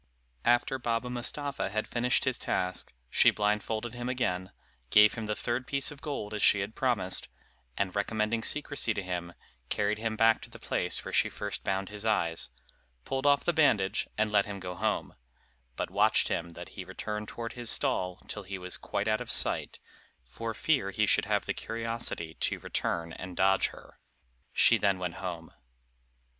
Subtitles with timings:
[0.45, 4.51] After Baba Mustapha had finished his task, she blindfolded him again,
[4.89, 7.29] gave him the third piece of gold as she had promised,
[7.77, 9.33] and recommending secrecy to him,
[9.69, 12.49] carried him back to the place where she first bound his eyes,
[13.05, 15.13] pulled off the bandage, and let him go home,
[15.75, 19.29] but watched him that he returned toward his stall, till he was quite out of
[19.29, 19.79] sight,
[20.23, 23.99] for fear he should have the curiosity to return and dodge her;
[24.51, 25.51] she then went home.